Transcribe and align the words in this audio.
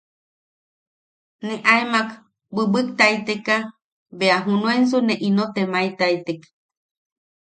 Ne 1.45 1.55
aemak 1.73 2.09
bwibwiktaiteka 2.53 3.55
bea 4.17 4.37
junensu 4.45 4.97
ne 5.03 5.15
ino 5.27 5.45
temaetaitek. 5.55 6.41